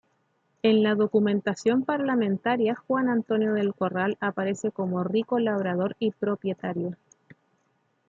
[0.63, 6.97] En la documentación parlamentaria Juan Antonio del Corral aparece como rico labrador y propietario.